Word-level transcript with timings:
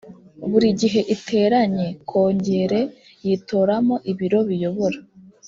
buri 0.49 0.67
gihe 0.81 0.99
iteranye 1.15 1.87
kongere 2.09 2.81
yitoramo 3.25 3.95
ibiro 4.11 4.39
biyobora 4.49 4.97